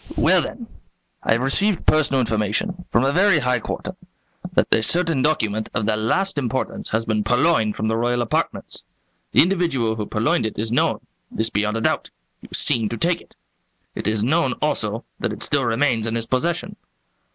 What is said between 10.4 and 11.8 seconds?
it is known this beyond